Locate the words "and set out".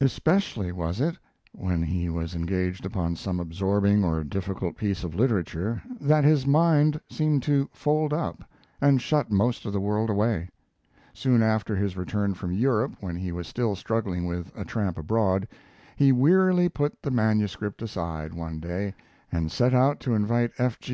19.30-20.00